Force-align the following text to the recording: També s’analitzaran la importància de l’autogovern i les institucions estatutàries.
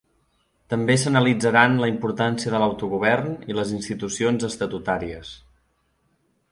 També 0.73 0.95
s’analitzaran 1.01 1.75
la 1.83 1.89
importància 1.91 2.55
de 2.55 2.63
l’autogovern 2.65 3.37
i 3.53 3.59
les 3.59 3.75
institucions 3.81 4.51
estatutàries. 4.53 5.37